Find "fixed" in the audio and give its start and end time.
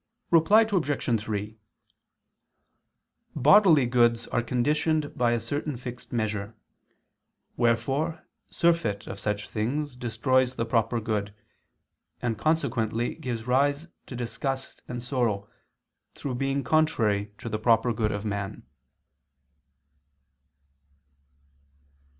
5.77-6.11